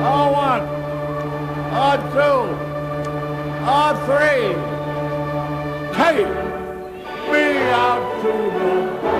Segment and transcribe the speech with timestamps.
[0.00, 0.60] R1,
[1.72, 2.18] R2,
[3.64, 4.02] R3.
[5.94, 6.32] Take
[7.30, 9.19] me out to the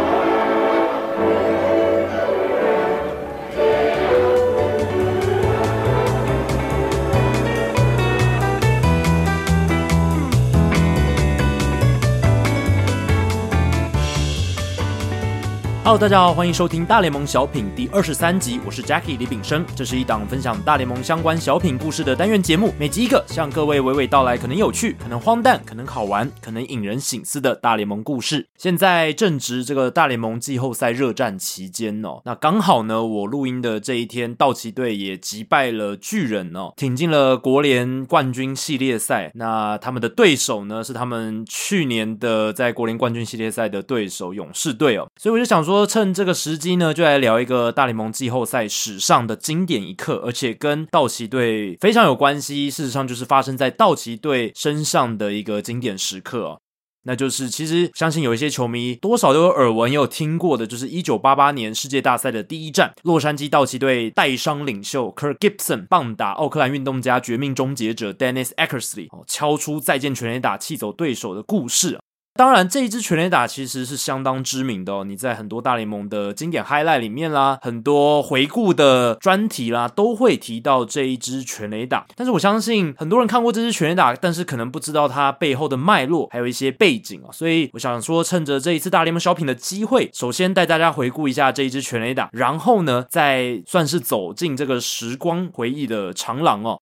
[15.91, 28.47] Hello，大家好，欢迎收听大联盟小品第二十三集，我是 Jackie 李炳生，这是一档分享大联盟相关小品故事的单元节目，每集一个，向各位娓娓道来，可能有趣，可能荒诞，可能好玩，可能引人醒思的大联盟故事。
[28.57, 39.33] 现在正值这个大联盟季后赛热战期间哦，那刚好呢，我录音的这一天，道奇队也击败了巨人哦，挺进了国联冠军系列赛。
[39.35, 45.80] 那他们的对手呢，是他们去年的在国联冠军系列赛的对手勇士队哦，所以我就想说。
[45.87, 52.71] 趁这个时机呢，就来聊一个大联盟季后赛史上的经典一刻，而且跟道奇队非常有关系。
[52.71, 56.61] 事实上，就是发生在道奇队身上的一个经典时刻哦。
[57.05, 71.99] 那就是其实相信有一些球迷多少都有耳闻，也有听过的，就是一九八八年世界大赛的第一战，洛杉矶道奇队带伤领袖 Kirk Gibson 棒打奥克兰运动家绝命终结者 Dennis Eckersley 哦，敲出再见全垒打气走对手的故事。
[72.41, 75.05] 当然，这一支全垒打其实是相当知名的哦。
[75.05, 82.07] 你在很多大联盟的经典 highlight 里面啦，很多回顾的专题啦，都会提到这一支全垒打。
[82.17, 87.29] 但是我相信很多人看过这支全垒打，但是可能不知道它背后的脉络，还有一些背景啊。
[87.31, 96.81] 所以我想说，趁着这一次大联盟小品的机会，首先带大家回顾一下这一支全垒打，然后呢，再算是走进这个时光回忆的长廊哦。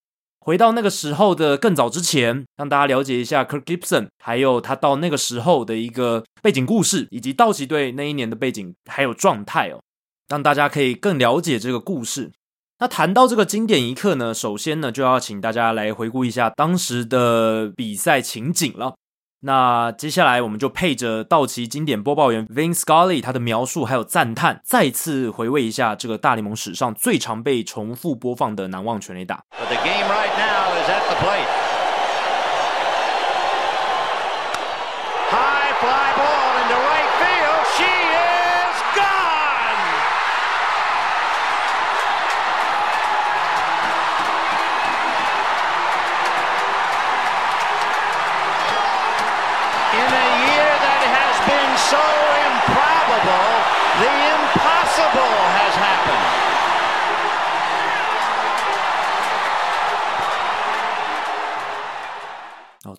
[0.49, 9.79] 回到那个时候的更早之前，让大家了解一下 Kirk Gibson，还有他到那个时候的一个背景故事，以及道奇队那一年的背景还有状态哦，
[10.27, 12.31] 让大家可以更了解这个故事。
[12.79, 18.95] 那谈到这个经典一刻呢，首先呢就要请大家来回顾一下当时的比赛情景了。
[19.41, 29.41] 那接下来我们就配着道奇经典播报员 Vin Scully 他的描述还有赞叹，再次回味一下这个大联盟史上最常被重复播放的难忘全垒打。
[35.79, 36.38] Fly ball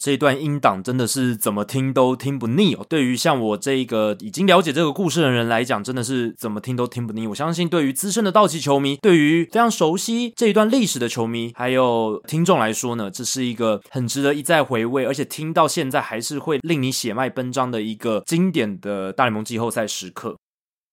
[0.00, 2.87] 这一段音档真的是怎么听都听不腻哦。
[2.88, 7.27] 对于像我这一个已经了解这个故事的人来讲，真的是怎么听都听不腻。
[7.27, 20.37] 我相信，对于资深的道奇球迷，对于非常熟悉这一段历史的球迷，还有听众来说呢，这是一个很值得一再回味，而且听到现在还是会令你血脉奔张的一个经典的大联盟季后赛时刻。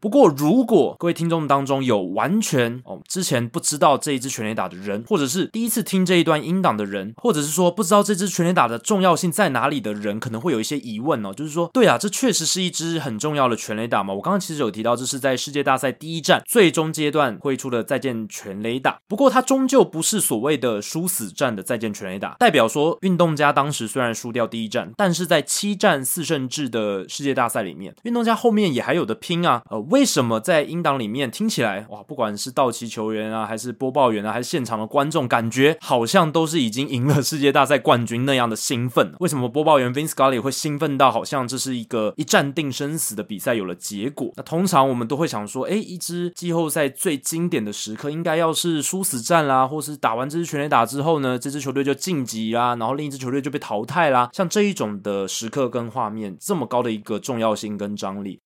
[0.08, 14.14] 不过，如果各位听众当中有完全哦之前不知道这一支全垒打的人，或者是第一次听这一段音档的人，或者是说不知道这支全垒打的重要性在哪里的人，可能会有一些疑问哦，就是说，对啊，这确实是一支很重要的全垒打嘛。
[14.14, 19.00] 我刚刚其实有提到，这是在世界大赛第一战最终阶段挥出的再见全垒打。
[19.10, 29.86] 不过，它终究不是所谓的殊死战的再见全垒打，代表说运动家当时虽然输掉第一战，但是在七战四胜制的世界大赛里面，运动家后面也还有的拼啊，呃。
[29.97, 39.16] 为为什么在英档里面听起来哇，不管是道奇球员啊，还是播报员啊，还是现场的观众，感觉好像都是已经赢了世界大赛冠军那样的兴奋？
[39.20, 44.32] 为什么播报员 Vin Scully 会兴奋到好像这是一个一战定生死的比赛有了结果？
[44.36, 54.30] 那通常我们都会想说，诶，一支季后赛最经典的时刻应该要是殊死战啦，或是打完这支全垒打之后呢，这支球队就晋级啦，然后另一支球队就被淘汰啦。
[54.32, 58.40] 像这一种的时刻跟画面，这么高的一个重要性跟张力。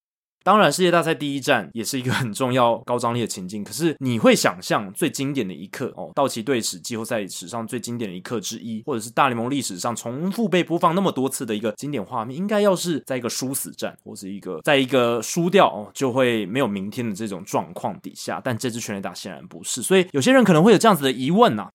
[0.44, 3.64] 当然，世界大赛第一战也是一个很重要、高张力的情境。
[3.64, 18.42] 可是，你会想象最经典的一刻哦，道奇队史季后赛史上最经典的一刻之一，或者是大联盟历史上重复被播放那么多次的一个经典画面，应该要是在一个殊死战，或是一个在一个输掉哦就会没有明天的这种状况底下。
[18.44, 21.70] 但这支全垒打显然不是，所以有些人可能会有这样子的疑问呐、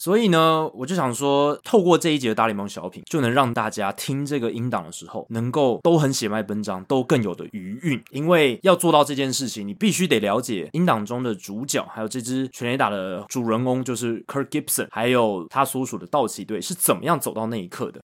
[0.00, 8.02] 所以呢，我就想说，透过这一集的大联盟小品，就能让大家听这个音档的时候，能够都很血脉奔张，都更有的余韵。
[8.10, 18.00] 因为要做到这件事情，你必须得了解音档中的主角，还有这支全垒打的主人公，就是 Kirk Gibson，还有他所属的道奇队是怎么样走到那一刻的。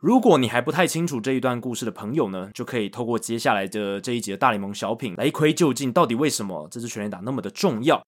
[0.00, 8.00] 如果你还不太清楚这一段故事的朋友呢，就可以透过接下来的这一集的大联盟小品来窥究竟，到底为什么这支全垒打那么的重要。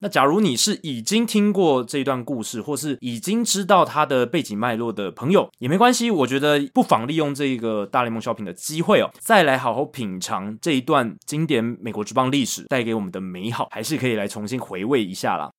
[0.00, 6.08] 那假如你是已经听过这一段故事，或是已经知道它的背景脉络的朋友，也没关系。
[6.08, 15.50] 我觉得不妨利用这个大联盟小品的机会哦，再来好好品尝这一段经典美国职棒历史带给我们的美好，还是可以来重新回味一下啦。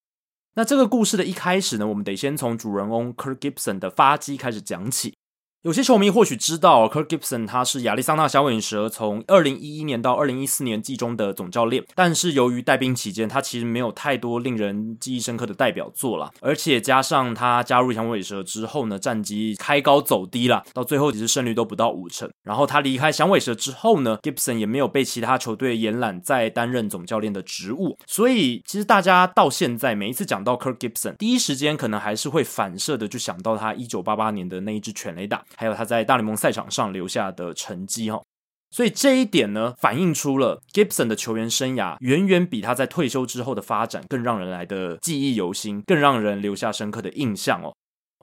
[0.56, 5.14] 那这个故事的一开始呢，我们得先从主人翁 Kirk Gibson 的发迹开始讲起。
[5.64, 22.32] 有些球迷或许知道，Kirk Gibson 他是亚利桑那响尾蛇从二零一一年到二零一四年季中的总教练，但是由于带兵期间，他其实没有太多令人记忆深刻的代表作了，而且加上他加入响尾蛇之后呢，战绩开高走低了，到最后其实胜率都不到五成。
[22.42, 35.44] 然后他离开响尾蛇之后呢，Gibson 也没有被其他球队延揽再担任总教练的职务，所以其实大家到现在每一次讲到 Kirk Gibson，第一时间可能还是会反射的就想到他一九八八年的那一支全垒打。
[35.56, 38.22] 还有他在大联盟赛场上留下的成绩哈，
[38.72, 47.74] 所以这一点呢，反映出了 Gibson 的球员生涯远远比他在退休之后的发展更让人来的记忆犹新，更让人留下深刻的印象哦。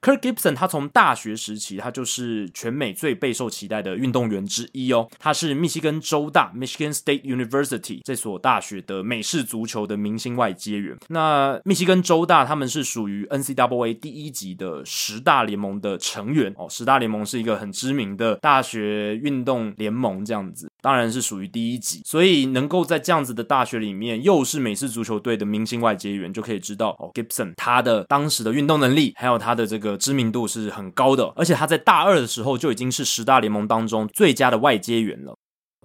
[0.02, 5.08] Kirk Gibson，他从大学时期，他就是全美最备受期待的运动员之一哦。
[5.18, 10.96] 他是密西根州大 （Michigan State University） 这所大学的美式足球的明星外接员。
[11.08, 16.68] 那密西根州大他们是属于 NCAA 第一级的十大联盟的成员哦。
[16.68, 22.02] 十大联盟是一个很知名的大学运动联盟，这样子，当然是属于第一级。
[22.04, 29.85] 所以能够在这样子的大学里面，又是美式足球队的明星外接员，就可以知道哦，Gibson 他的当时的运动能力，还有他的这个。
[29.86, 35.34] 的知名度是很高的，而且他在大二的时候就已经是十大联盟当中最佳的外接员了。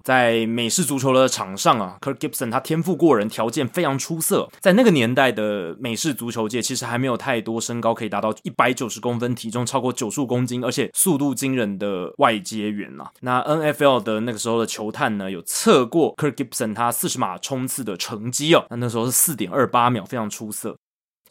[0.02, 4.48] 在美式足球的场上啊，Kirk Gibson 他天赋过人，条件非常出色。
[4.58, 13.12] 在那个年代的美式足球界，其实还没有太多身高可以达到一百九十公分、体重超过九十五公斤，而且速度惊人的外接员啊。
[13.20, 20.76] 那 NFL 的那个时候的球探呢，有测过 Kirk Gibson 他四十码冲刺的成绩哦，那那时候是四点二八秒，非常出色。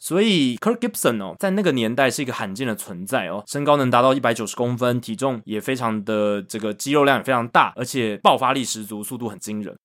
[0.02, 9.76] 所以，Kirk Gibson 哦，在那个年代是一个罕见的存在哦，身高能达到一百九十公分，体重也非常的这个肌肉量也非常大，而且爆发力十足，速度很惊人。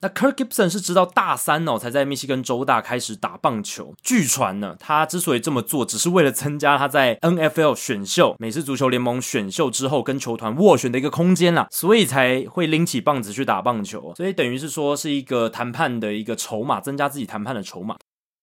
[0.00, 3.94] 那 Kirk Gibson 是直到大三哦，才在密西根州大开始打棒球。
[4.02, 14.14] 据传呢，他之所以这么做，只是为了增加他在 NFL 选秀、美式足球联盟选秀之后跟球团斡旋的一个空间啦，所以才会拎起棒子去打棒球。
[14.16, 17.96] 所以等于是说是一个谈判的一个筹码，增加自己谈判的筹码。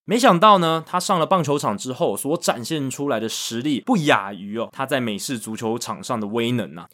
[0.05, 6.87] 没想到呢，他上了棒球场之后所展现出来的实力不亚于哦他在美式足球场上的威能啊。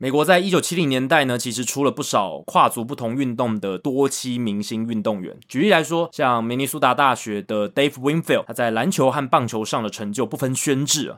[0.00, 5.36] 美国在一九七零年代呢，其实出了不少跨足不同运动的多栖明星运动员。
[5.48, 11.16] 举例来说，像明尼苏达大学的 Dave Winfield，他在篮球和棒球上的成就不分轩轾啊。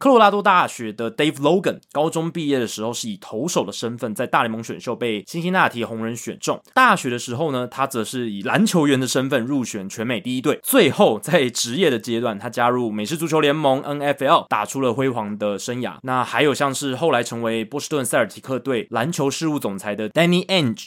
[0.00, 6.58] 科罗拉多大学的 Dave Logan 高中毕业的时候是以投手的身份在大联盟选秀被辛辛那提红人选中。
[6.72, 10.58] 大学的时候呢，他则是以篮球员的身份入选全美第一队。
[10.62, 15.98] 最后在职业的阶段，他加入美式足球联盟 NFL，打出了辉煌的生涯。
[16.02, 20.86] 那还有像是后来成为波士顿塞尔提克队篮球事务总裁的 Danny Ainge，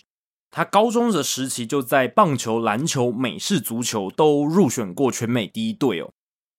[0.49, 6.09] 他高中的时期就在棒球、篮球、美式足球都入选过全美第一队哦。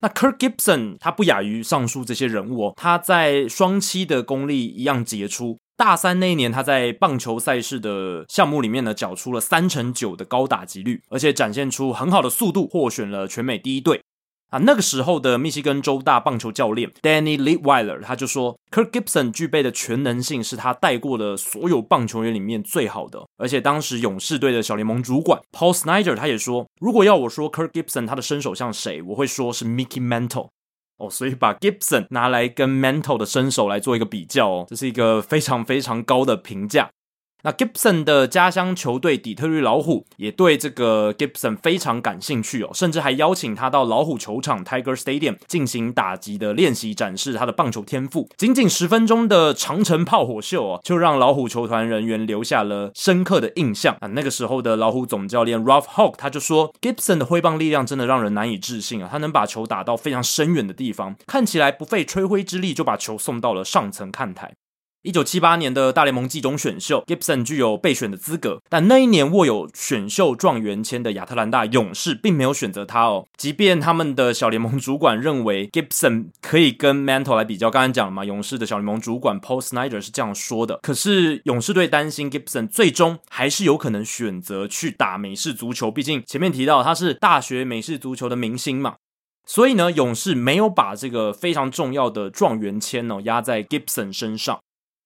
[0.04, 5.56] 那 Kirk Gibson 他不亚于上述这些人物哦，他在双七的功力一样杰出。
[5.78, 14.02] 大三那一年，他在棒球赛事的项目里面呢，缴出了三成九的高打击率，而且展现出很好的速度，获选了全美第一队。
[14.50, 23.26] 啊，那个时候的密西根州大棒球教练 Danny Leadweiler 他就说，Kirk Gibson 具备的全能性是他带过的所有棒球员里面最好的。
[23.36, 30.48] 而且当时勇士队的小联盟主管 Paul Snyder 他也说，如果要我说 Kirk Gibson 他的身手像谁，我会说是 Mickey Mantle。
[30.98, 36.88] 哦，所以把 Gibson 拿来跟 Mantle 的身手来做一个比较哦，这是一个非常非常高的评价。
[37.44, 48.30] 那 Gibson 的家乡球队底特律老虎也对这个 Gibson 非常感兴趣哦，甚至还邀请他到老虎球场 Tiger Stadium 进行打击的练习，展示他的棒球天赋。
[48.38, 54.08] 仅仅十分钟的长城炮火秀哦，就让老虎球团人员留下了深刻的印象啊。
[54.08, 64.54] 那个时候的老虎总教练 Ralph Houk 他就说，Gibson 的挥棒力量真的让人难以置信啊，他能把球打到非常深远的地方，看起来不费吹灰之力就把球送到了上层看台。
[65.04, 73.26] 一九七八年的大联盟季中选秀，Gibson 具有备选的资格，但那一年握有选秀状元签的亚特兰大勇士并没有选择他哦。
[73.36, 80.78] 即便他们的小联盟主管认为 Gibson 可以跟 Mantle 来比较，刚才讲了嘛，勇士的小联盟主管 Paul Snyder 是这样说的。
[80.80, 88.94] 可是勇士队担心 Gibson 最终还是有可能选择去打美式足球，毕竟前面提到他是大学美式足球的明星嘛。
[89.46, 94.58] 所以呢，勇士没有把这个非常重要的状元签哦压在 Gibson 身上。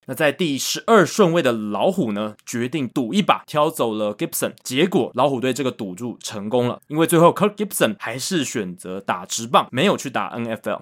[0.08, 4.54] 那在第十二顺位的老虎呢，决定赌一把，挑走了 Gibson。
[4.64, 10.80] 结果老虎队这个赌注成功了，因为最后 Kirk Gibson 还是选择打直棒，没有去打 NFL。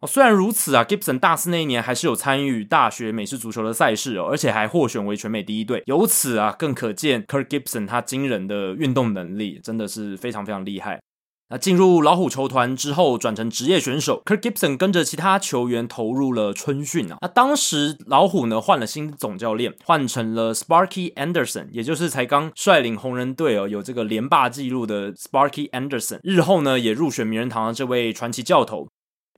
[0.00, 5.82] 哦，虽然如此啊，Gibson 大四那一年还是有参与大学美式足球的赛事哦，而且还获选为全美第一队。
[5.86, 11.00] 由此啊，更可见 Kirk Gibson 他惊人的运动能力，真的是非常非常厉害。
[11.50, 17.16] 那进入老虎球团之后，转成职业选手，Kirk Gibson 跟着其他球员投入了春训啊。
[17.22, 28.86] 那当时老虎呢换了新总教练，换成了 Sparky Anderson，也就是才刚率领红人队哦有这个连霸纪录的 Sparky Anderson，日后呢也入选名人堂的这位传奇教头。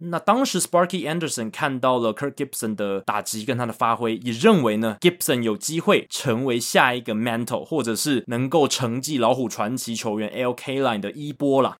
[0.03, 10.53] 那当时 Sparky Anderson 看到了 Kirk Gibson 的打击跟他的发挥，也认为呢 Gibson 有机会成为下一个 Mantle，或者是能够承继老虎传奇球员 L.
[10.55, 10.83] K.
[10.83, 11.77] Line 的衣钵啦。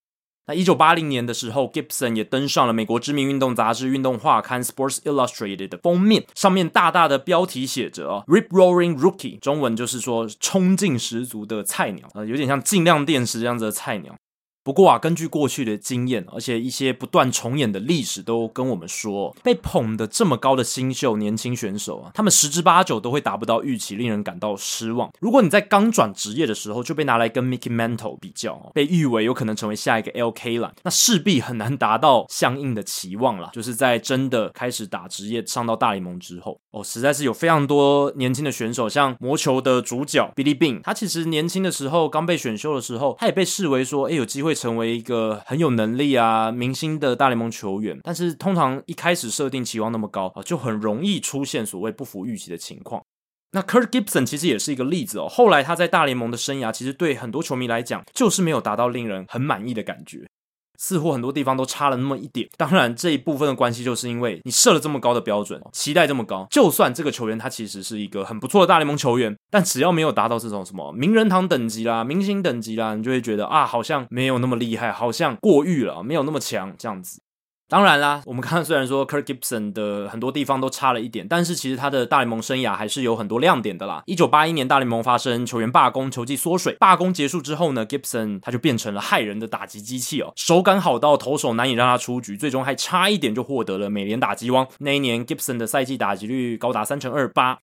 [0.51, 14.13] 那一九八零年的时候，Gibson 也登上了美国知名运动杂志《运动画刊》Sports Illustrated 的封面，上面大大的标题写着哦，Rip Roaring Rookie，中文就是说冲劲十足的菜鸟，呃，有点像尽量电池这样子的菜鸟。
[14.63, 25.11] 不过啊，根据过去的经验，而且一些不断重演的历史都跟我们说，被捧得这么高的新秀年轻选手啊，他们十之八九都会达不到预期，令人感到失望。
[25.19, 30.31] 如果你在刚转职业的时候就被拿来跟 Mickey Mantle 比较，被誉为有可能成为下一个 L.
[30.31, 30.59] K.
[30.59, 33.49] 了那势必很难达到相应的期望了。
[33.55, 44.50] 就是在真的开始打职业上到大联盟之后，哦，实在是有非常多年轻的选手，像魔球的主角 Billy Bean，他其实年轻的时候刚被选秀的时候，他也被视为说，哎，有机会。
[44.51, 53.01] 会成为一个很有能力啊明星的大联盟球员，但是通常一开始设定期望那么高啊，就很容易出现所谓不符预期的情况。
[53.53, 55.29] 那 Kirk Gibson 其实也是一个例子哦。
[55.29, 60.27] 后来他在大联盟的生涯，其实对很多球迷来讲，就是没有达到令人很满意的感觉。
[60.81, 77.21] 似乎很多地方都差了那么一点，当然这一部分的关系就是因为你设了这么高的标准，期待这么高，就算这个球员他其实是一个很不错的大联盟球员，但只要没有达到这种什么名人堂等级啦、明星等级啦，你就会觉得啊，好像没有那么厉害，好像过誉了，没有那么强这样子。
[77.71, 84.03] 当然啦，我们看虽然说 Kirk Gibson 的很多地方都差了一点，但是其实他的大联盟生涯还是有很多亮点的啦。
[84.07, 94.67] 一九八一年大联盟发生球员罢工，球季缩水，罢工结束之后呢，Gibson 他就变成了骇人的打击机器哦，手感好到投手难以让他出局，最终还差一点就获得了美联打击王。
[94.81, 97.61] 那一年 Gibson 的赛季打击率高达三成二八。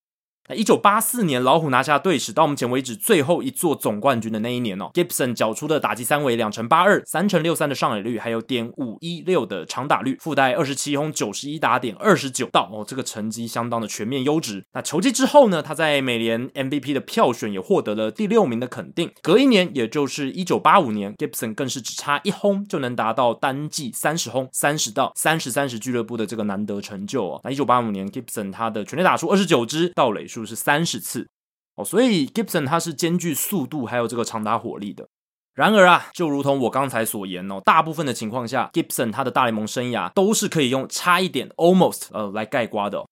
[0.50, 14.64] 那一九八四年，老虎拿下队史到目前为止最后一座总冠军的那一年哦，Gibson 缴出的打击三围两成八二、三成六三的上垒率，还有点五一六的长打率，附带二十七轰、九十一打点、二十九盗哦，这个成绩相当的全面优质。
[14.72, 19.12] 那球季之后呢，他在美联 MVP 的票选也获得了第六名的肯定。
[19.22, 27.42] 隔一年，也就是一九八五年，Gibson 更是只差一轰就能达到单季三十轰、三十盗、三十三十俱乐部的这个难得成就哦。
[27.44, 31.28] 那一九八五年，Gibson 他的全垒打数二十九支，盗垒数就是三十次
[31.76, 35.08] 哦，所以 Gibson 他是兼具速度还有这个长达火力的。
[35.56, 43.04] 然而啊，就如同我刚才所言哦，大部分的情况下，Gibson 他的大联盟生涯都是可以用差一点 almost 呃来盖瓜的。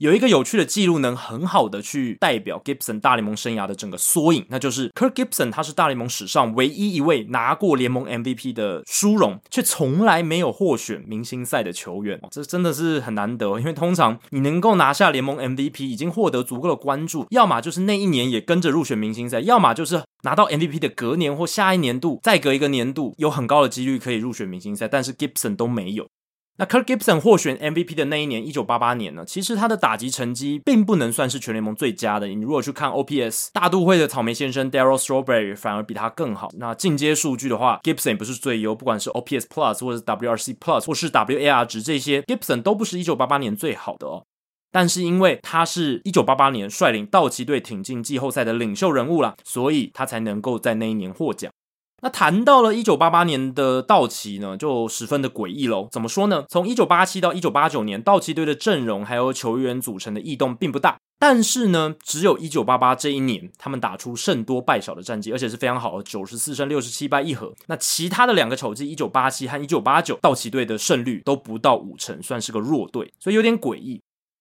[0.00, 26.08] 有一个有趣的记录能很好的去代表 Gibson 大联盟生涯的整个缩影，那就是 Kirk Gibson，他是大联盟史上唯一一位拿过联盟 MVP 的殊荣，却从来没有获选明星赛的球员，这真的是很难得，因为通常你能够拿下联盟 MVP，已经获得足够的关注，要么就是那一年也跟着入选明星赛，要么就是拿到 MVP 的隔年或下一年度，再隔一个年度，有很高的几率可以入选明星赛，但是 Gibson 都没有。
[26.56, 32.26] 那 Kirk Gibson 获选 MVP 的那一年，一九八八年呢，其实他的打击成绩并不能算是全联盟最佳的。
[32.26, 36.50] 你如果去看 OPS，大都会的草莓先生 Darryl Strawberry 反而比他更好。
[36.58, 44.24] 那进阶数据的话，Gibson 也不是最优，不管是 OPS Plus 或者是 WRC Plus 或是 WAR 值这些，Gibson 都不是一九八八年最好的哦。
[44.70, 51.50] 但是因为他是一九八八年率领道奇队挺进季后赛的领袖人物啦，所以他才能够在那一年获奖。
[52.02, 55.88] 那谈到了一九八八年的道奇呢，就十分的诡异喽。
[55.90, 56.44] 怎么说呢？
[56.48, 60.96] 从一九八七到一九八九年，道奇队的阵容还有球员组成的异动并不大。
[61.18, 67.52] 但是呢，只有一九八八这一年，他们打出胜多败少的战绩，而且是非常好的九十四胜六十七败一和。
[67.66, 74.00] 那其他的两个球季，一九八七和一九八九，道奇队的胜率都不到五成，算是个弱队，所以有点诡异。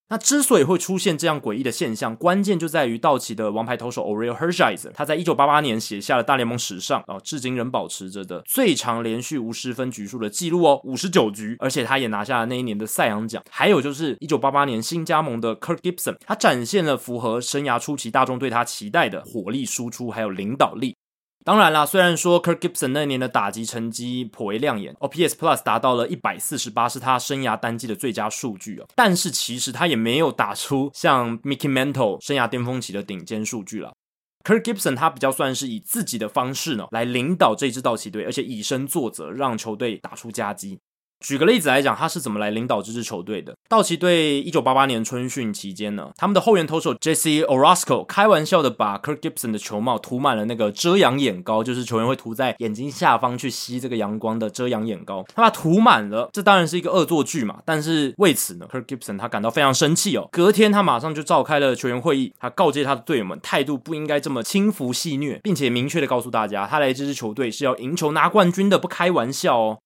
[0.09, 13.43] 那之所以会出现这样诡异的现象，关键就在于道奇的王牌投手 Orel Hershiser，他在一九八八年写下了大联盟史上啊，至今仍保持着的最长连续无失分局数的记录哦，五十九局，而且他也拿下了那一年的赛扬奖。
[13.51, 20.95] 还有就是一九八八年新加盟的 Kirk Gibson，他展现了符合生涯初期大众对他期待的火力输出还有领导力。
[21.49, 28.85] 当然啦，虽然说 Kirk Gibson 那年的打击成绩颇为亮眼，OPS Plus 达到了一百四十八，是他生涯单季的最佳数据啊。
[28.95, 33.91] 但是其实他也没有打出像 Mickey Mantle 生涯巅峰期的顶尖数据了。
[34.43, 40.77] Kirk Gibson 他比较算是以自己的方式呢来领导这支道奇队，而且以身作则，让球队打出佳绩。
[41.19, 43.53] 举个例子来讲，他是怎么来领导这支球队的？
[43.67, 55.25] 道奇队一九八八年春训期间呢，他们的后援投手 Jesse Orosco 开玩笑的把 Kirk Gibson 的球帽涂满了那个遮阳眼膏，就是球员会涂在眼睛下方去吸这个阳光的遮阳眼膏。
[55.35, 57.59] 他把涂满了，这当然是一个恶作剧嘛。
[57.65, 60.27] 但是为此呢，Kirk Gibson 他感到非常生气哦。
[60.31, 69.79] 隔天他马上就召开了球员会议，他告诫他的队友们态度不应该这么轻浮戏谑，并且明确的告诉大家，他来这支球队是要赢球拿冠军的，不开玩笑哦。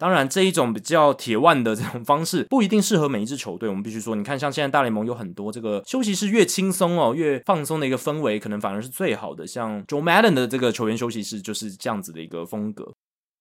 [0.00, 3.68] 当然，这一种比较铁腕的这种方式不一定适合每一支球队。
[3.68, 9.46] 我们必须说，你看，像现在大联盟有很多这个休息室越轻松哦，越放松的一个氛围，可能反而是最好的。
[9.46, 12.90] 像 Joe Madden 的这个球员休息室就是这样子的一个风格。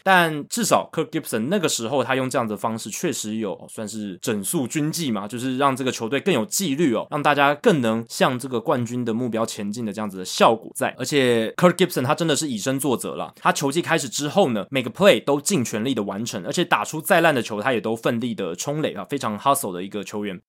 [0.04, 10.96] 但至少 Kirk Gibson 那个时候，他用这样的方式，确实有算是整肃军纪嘛，就是让这个球队更有纪律哦，让大家更能向这个冠军的目标前进的这样子的效果在。
[10.98, 20.40] 而且 Kirk Gibson 他真的是以身作则了，他球季开始之后呢，每个 play 都尽全力的完成，而且打出再烂的球，他也都奋力的冲垒啊，非常 hustle 的一个球员。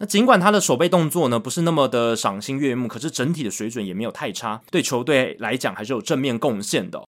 [0.00, 7.02] 那尽管他的守备动作呢不是那么的赏心悦目，可是整体的水准也没有太差，对球队来讲还是有正面贡献的。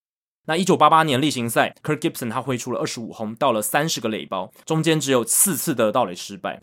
[0.46, 6.60] 那一九八八年例行赛，Kirk Gibson 他挥出了二十五轰，到了三十个垒包，中间只有四次的盗垒失败，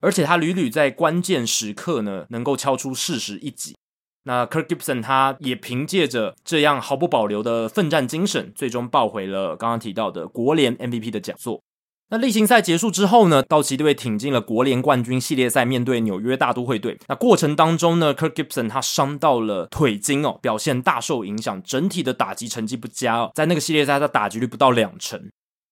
[0.00, 3.76] 而且他屡屡在关键时刻呢能够敲出事实一击。
[4.24, 11.62] 那 Kirk Gibson 他也凭借着这样毫不保留的奋战精神，最终抱回了刚刚提到的国联 MVP 的讲座。
[12.10, 16.98] 那例行赛结束之后呢，道奇队挺进了国联冠军系列赛，面对纽约大都会队。
[17.06, 25.20] 那过程当中呢，Kirk Gibson 他伤到了腿筋哦，表现大受影响，整体的打击成绩不佳哦，在那个系列赛他打击率不到两成。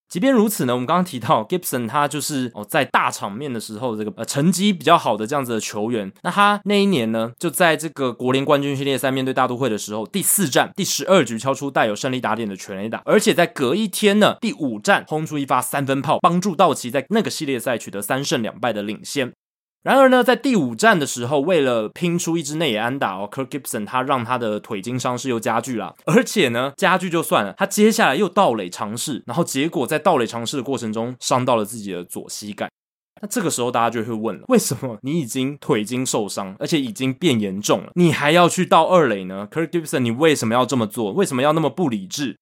[0.09, 6.13] 即便如此呢，我们刚刚提到 Gibson，他就是哦，在大场面的时候，这个呃成绩比较好的这样子的球员。
[6.23, 19.33] 那他那一年呢，就在这个国联冠军系列赛面对大都会的时候，第四战第十二局敲出带有胜利打点的全垒打，而且在隔一天呢，第五战轰出一发三分炮，帮助道奇在那个系列赛取得三胜两败的领先。
[19.87, 32.69] 然而呢，在第五战的时候，为了拼出一支内野安打哦，Kirk Gibson 他让他的腿筋伤势又加剧了，而且呢，加剧就算了，他接下来又倒垒尝试，然后结果在倒垒尝试的过程中伤到了自己的左膝盖。
[33.23, 41.13] 那这个时候大家就会问了，为什么你已经腿筋受伤，而且已经变严重了，你还要去倒二垒呢？Kirk Gibson，你为什么要这么做？
[41.13, 42.37] 为什么要那么不理智？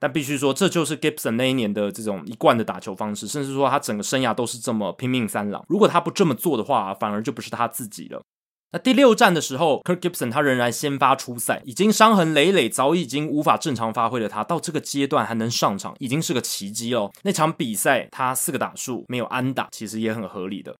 [0.00, 5.62] 但必须说，这就是 Gibson 那一年的这种一贯的打球方式，甚至说他整个生涯都是这么拼命三郎。
[5.68, 8.22] 如果他不这么做的话，反而就不是他自己了。
[8.72, 17.10] 那第六战的时候，Kirk Gibson 他仍然先发出赛，已经伤痕累累，早已经无法正常发挥的他，到这个阶段还能上场，已经是个奇迹了。
[17.24, 20.74] 那场比赛他四个打数没有安打，其实也很合理的。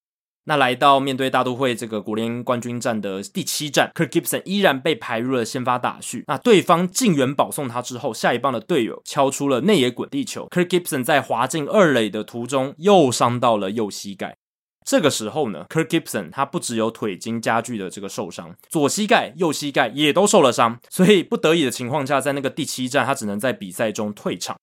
[0.50, 6.24] 那来到面对大都会这个国联冠军战的第七战，Kirk Gibson 依然被排入了先发打序。
[6.26, 14.38] 那对方进园保送他之后，下一棒的队友敲出了内野滚地球，Kirk Gibson 在滑进二垒的途中又伤到了右膝盖。
[14.84, 24.56] 这个时候呢，Kirk Gibson 他不只有腿筋加剧的这个受伤，左膝盖、右膝盖也都受了伤，所以不得已的情况下，在那个第七战，他只能在比赛中退场。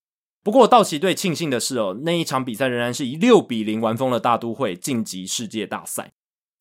[0.47, 6.09] 不过，道奇队庆幸的是哦，那一场比赛仍然是以六比零完封了大都会，晋级世界大赛。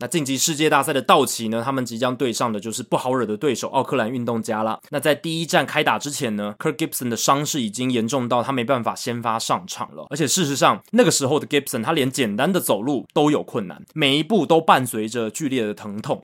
[0.01, 4.81] 那晋级世界大赛的道奇呢，他们即将对上的就是不好惹的对手奥克兰运动家了。
[4.90, 10.09] 那在第一战开打之前呢，Kirk Gibson 的伤势已经严重到他没办法先发上场了。
[10.11, 16.20] 而且事实上，那个时候的 Gibson 他连简单的走路都有困难，每一步都伴随着剧烈的疼痛。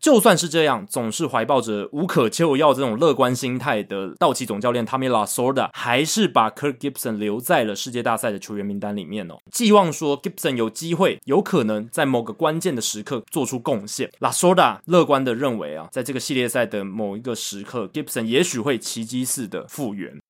[0.00, 14.10] 就算是这样，总是怀抱着无可救药这种乐观心态的道奇总教练 Tommy Lasorda 还是把 Kirk Gibson 留在了世界大赛的球员名单里面哦，寄望说 Gibson 有机会，有可能在某个关键的时刻做出贡献。
[14.20, 20.20] Lasorda 乐观的认为啊，在这个系列赛的某一个时刻，Gibson 也许会奇迹似的复原。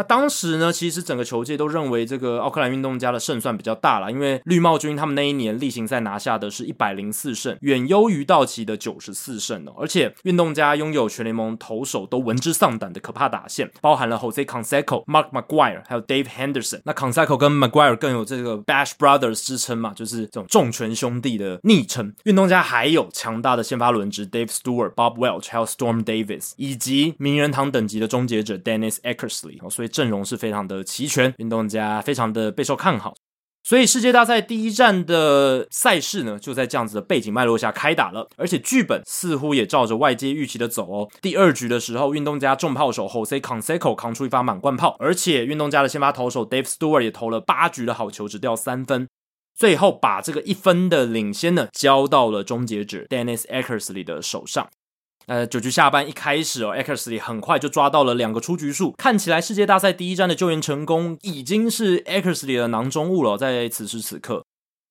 [0.00, 9.74] 那当时呢，其实整个球界都认为这个奥克兰运动家的胜算比较大了，因为绿帽军他们那一年例行赛拿下的是一百零四胜，远优于道奇的九十四胜哦。
[9.78, 16.80] 而且运动家拥有全联盟投手都闻之丧胆的可怕打线，包含了 Jose Canseco、Mark McGuire 还有 Dave Henderson。
[16.86, 22.14] 那 Canseco 跟 McGuire 更有这个 Bash Brothers 之称嘛，就是这种重拳兄弟的昵称。
[22.24, 29.68] 运动家还有强大的先发轮值 Dave Stewart、Bob Welch 还有 Storm Davis，以及名人堂等级的终结者 Dennis Eckersley 哦。
[29.68, 33.12] 所以阵容是非常的齐全，运动家非常的备受看好。
[33.62, 41.08] 所以世界大赛第一站的赛事呢，就在这样子的背景脉络下开打了，而且剧本似乎也照着外界预期的走哦。
[41.20, 49.06] 第二局的时候，运动家重炮手 Jose Canseco 扛出一发满贯炮，而且运动家的先发投手 Dave Stewart 也投了八局的好球，只掉三分，
[49.54, 54.70] 最后把这个一分的领先呢，交到了终结者 Dennis Eckersley 的手上。
[55.26, 63.36] 呃，九局下半一开始哦，Eckersley 很快就抓到了两个出局数，看起来世界大赛第一战的救援成功已经是 Eckersley 的囊中物了。
[63.36, 64.44] 在此时此刻，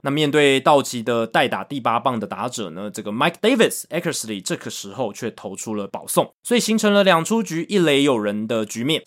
[0.04, 9.04] 那面对道奇的代打第八棒的打者呢，这个 Mike Davis，Eckersley 这个时候却投出了保送，所以形成了两出局一垒有人的局面。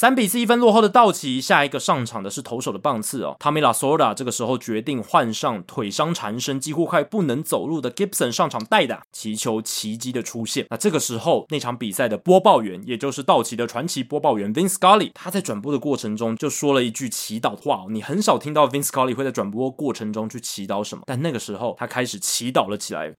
[0.00, 10.64] 三比四一分落后的道奇，下一个上场的是投手的棒次哦，Tommy Lasorda 这个时候决定换上腿伤缠身、几乎快不能走路的 Gibson 上场代打，祈求奇迹的出现。
[10.70, 17.88] 那这个时候，那场比赛的播报员，也就是道奇的传奇播报员 Vince Scully，他在转播的过程中就说了一句祈祷话哦。
[17.90, 23.12] 你很少听到 Vince Scully 会在转播过程中去祈祷什么，但那个时候他开始祈祷了起来。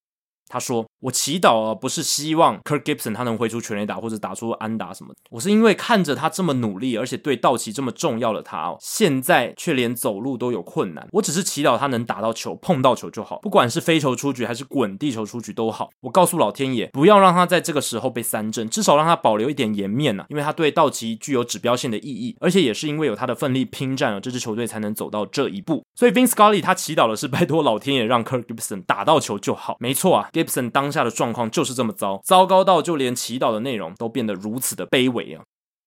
[0.51, 11.07] 他说：“我祈祷啊，不是希望 Kirk Gibson 他能挥出全垒打或者打出安打什么，我是因为看着他这么努力，而且对道奇这么重要的他哦，现在却连走路都有困难。
[11.13, 15.89] 我只是祈祷他能打到球，碰到球就好，不管是飞球出局还是滚地球出局都好。
[16.01, 25.81] 我告诉老天爷，不要让他在这个时候被三振，至少让他保留一点颜面呐，因为他对道奇具有指标性的意义，而且也是因为有他的奋力拼战啊，这支球队才能走到这一步。
[25.95, 29.77] 所以 Vin Scully 他祈祷的是拜托老天爷让 Kirk Gibson 打到球就好。
[29.79, 35.43] 没错啊。” Gibson 当下的状况就是这么糟，糟糕到就连祈祷的内容都变得如此的卑微啊！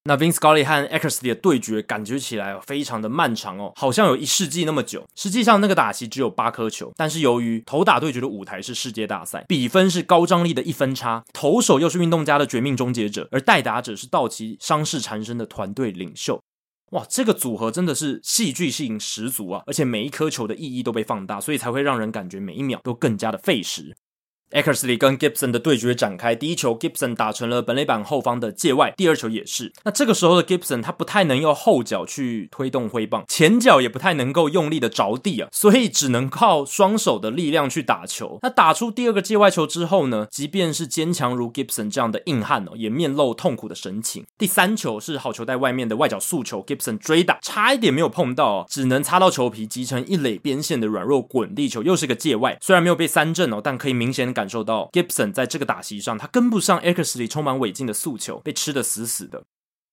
[0.07, 5.03] 那 Vin Scully 和 Eckersley 的对决感觉起来非常的漫长哦，好像有一世纪那么久。
[5.17, 16.39] 实际上那个打席只有八颗球，但是由于投打对决的舞台是世界大赛，比分是高张力的一分差，投手又是运动家的绝命终结者，而代打者是道奇伤势缠身的团队领袖。
[16.91, 19.63] 哇，这个组合真的是戏剧性十足啊！
[19.67, 23.97] 而且每一颗球的意义都被放大，所以才会让人感觉每一秒都更加的费时。
[24.55, 29.73] Eckersley 跟 Gibson 的对决展开，第一球 Gibson 打成了本垒板后方的界外，第二球也是。
[29.83, 38.39] 那这个时候的 Gibson 他不太能用后脚去推动挥棒，前脚也不太能够用力的着地啊，所以只能靠双手的力量去打球。
[38.43, 44.25] 那打出第二个界外球之后呢，即便是坚强如 Gibson 这样的硬汉哦，也面露痛苦的神情。
[44.39, 52.57] 第三球是好球带外面的外角速球，Gibson 追打差一点没有碰到哦，只能擦到球皮，击成一垒边线的软弱滚地球，又是个界外。
[52.61, 59.43] 虽然没有被三振哦，但可以明显感感受到 Gibson 在这个打席上，他跟不上 Eckersley 充满违禁的诉求，被吃得死死的。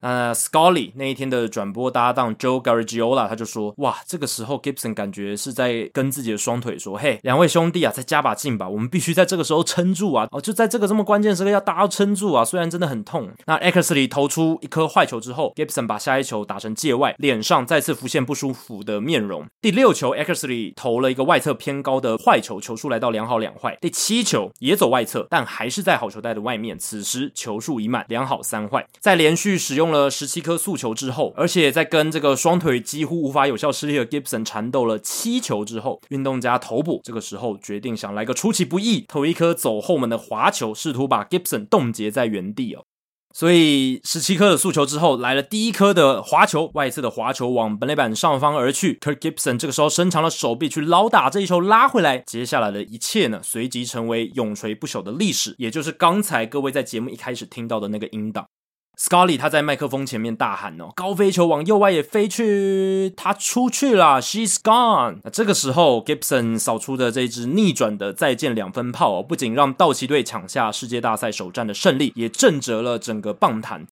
[0.02, 10.28] 那 Scully 那一天的转播搭档 Joe Garagiola 他就说：“哇，这个时候 Gibson 感觉是在跟自己的双腿说，嘿，两位兄弟啊，再加把劲吧，我们必须在这个时候撑住啊！
[10.32, 12.44] 哦，就在这个这么关键时刻要大家撑住啊！
[12.44, 13.32] 虽然真的很痛。
[13.46, 19.46] 那 Eckersley 投出一颗坏球之后，Gibson 把下一球打成界外，脸上再次浮现不舒服的面容。
[19.62, 23.78] 第六球 Eckersley 投了一个外侧偏高的坏球，球数来到两好两坏。
[23.80, 26.78] 第七球也走外侧，但还是在好球带的外面。
[26.80, 42.84] 此时球数已满，两好三坏，在连续使用了十七颗速球之后，而且在跟这个双腿几乎无法有效施力的 Gibson 缠斗了七球之后，运动家头部这个时候决定想来个出其不意，投一颗走后门的滑球，试图把 Gibson 冻结在原地哦。
[43.34, 48.98] 所以十七颗的速球之后，来了第一颗的滑球，外侧的滑球往本垒板上方而去。
[49.00, 58.46] Kirk Gibson 这个时候伸长了手臂去捞打这一球拉回来，接下来的一切呢，随即成为永垂不朽的历史，也就是刚才各位在节目一开始听到的那个音档。
[59.04, 65.22] Scully 他在麦克风前面大喊哦，高飞球往右外野飞去，他出去了，She's gone。
[65.24, 73.88] 那这个时候，Gibson 扫出的这支逆转的再见两分炮哦，不仅让道奇队抢下世界大赛首战的胜利，也震折了整个棒坛。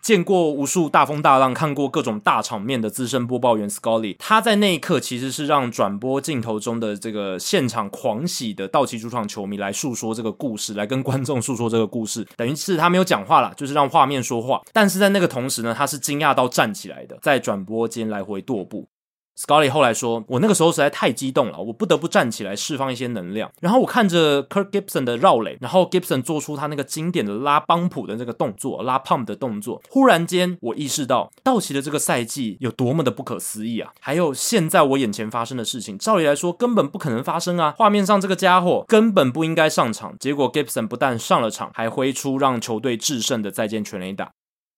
[0.00, 14.60] 见过无数大风大浪，看过各种大场面的资深播报员 Scully，他在那一刻其实是让转播镜头中的这个现场狂喜的道奇主场球迷来诉说这个故事，来跟观众诉说这个故事，等于是他没有讲话了，就是让画面说话。
[14.72, 18.88] 但是在那个同时呢，他是惊讶到站起来的，在转播间来回踱步。
[19.38, 23.50] Scully 后来说：“我那个时候实在太激动了，我不得不站起来释放一些能量。
[23.60, 29.80] 然后我看着 Kirk Gibson 的绕垒，然后 Gibson 做出他那个经典的拉帮普的那个动作，拉 pump 的动作。
[29.88, 33.90] 忽然间，我意识到道奇的这个赛季有多么的不可思议啊！
[33.98, 37.74] 还有现在我眼前发生的事情，照理来说根本不可能发生啊！
[37.78, 44.30] 画面上这个家伙根本不应该上场，结果 Gibson 不但上了场，还挥出让球队制胜的再见全垒打。”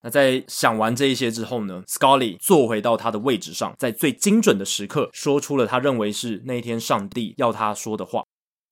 [0.03, 8.25] 那在想完这一些之后呢，Scully 坐回到他的位置上，在最精准的时刻说出了他认为是那一天上帝要他说的话。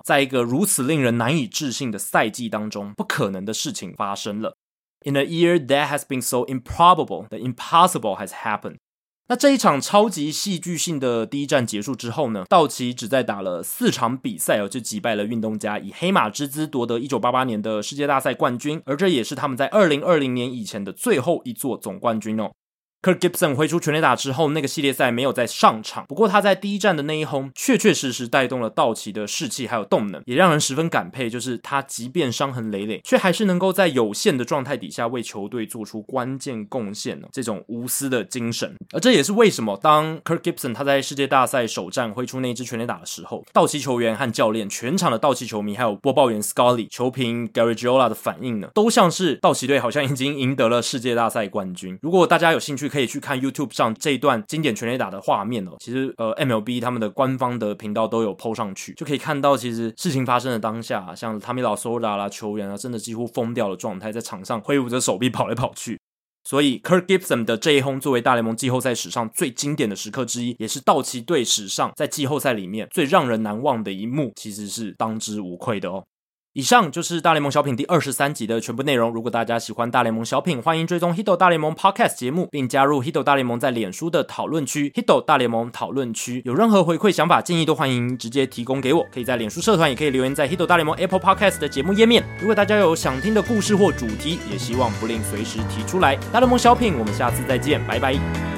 [0.05, 4.57] 在一个如此令人难以置信的赛季当中，不可能的事情发生了。
[5.05, 8.77] In a year that has been so improbable, the impossible has happened.
[9.31, 22.51] 那这一场超级戏剧性的第一战结束之后呢，道奇只在打了四场比赛哦，就击败了运动家，以黑马之姿夺得一九八八年的世界大赛冠军，而这也是他们在二零二零年以前的最后一座总冠军哦。
[23.03, 26.05] Kirk Gibson 挥出全垒打之后，那个系列赛没有再上场。
[26.07, 31.31] 不过他在第一战的那一轰，确确实实带动了道奇的士气还有动能，也让人十分感佩。
[31.31, 37.29] 就是他即便伤痕累累，却还是能够在有限的状态底下为球队做出关键贡献呢。
[37.33, 51.99] 这种无私的精神，而这也是为什么当 Kirk Gibson 他在世界大赛首战挥出那支全垒打的时候，道奇球员和教练、全场的道奇球迷还有播报员 Scully、球评 Gary Giola 的反应呢，都像是道奇队好像已经赢得了世界大赛冠军。
[52.03, 55.77] 如果大家有兴趣，可以去看 YouTube 上这一段经典全垒打的画面哦。
[55.79, 65.99] 其实呃，MLB 他们的官方的频道都有 PO 上去，就可以看到其实事情发生的当下，像 Tommy Lasorda 啦，球员啊，真的几乎疯掉的状态，在场上挥舞着手臂跑来跑去。
[66.43, 76.03] 所以 Kirk Gibson 的这一轰作为大联盟季后赛史上最经典的时刻之一，也是道奇队史上在季后赛里面最让人难忘的一幕，其实是当之无愧的哦。
[76.53, 79.13] 以上就是大联盟小品第二十三集的全部内容。
[79.13, 86.43] 如果大家喜欢大联盟小品，欢迎追踪 Hito 大联盟 Podcast 节目，并加入 Hito 大联盟在脸书的讨论区 Hito 大联盟讨论区。
[86.45, 89.07] 有任何回馈、想法、建议，都欢迎直接提供给我。
[89.13, 92.25] 可以在脸书社团，也可以留言在 Hito 大联盟 Apple Podcast 的节目页面。
[92.41, 96.17] 如果大家有想听的故事或主题，也希望不吝随时提出来。
[96.33, 98.50] 大联盟小品，我们下次再见，拜拜。